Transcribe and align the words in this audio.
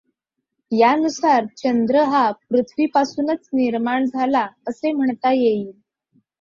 यानुसार 0.71 1.45
चंद्र 1.57 2.03
हा 2.05 2.23
पृथ्वीपासूनच 2.49 3.47
निर्माण 3.53 4.05
झाला 4.05 4.39
आहे, 4.39 4.49
असे 4.67 4.91
म्हणता 4.93 5.33
येईल. 5.33 5.71